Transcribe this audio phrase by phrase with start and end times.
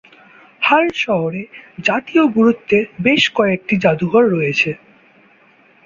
[0.61, 1.41] হাল শহরে
[1.79, 4.69] জাতীয় গুরুত্বের বেশ কয়েকটি জাদুঘর রয়েছে।